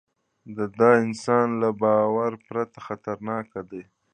[0.55, 3.81] دا د انسان له باور پرته خطرناکه ده.